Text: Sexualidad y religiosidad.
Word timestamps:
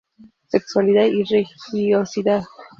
Sexualidad 0.47 1.05
y 1.05 1.23
religiosidad. 1.23 2.45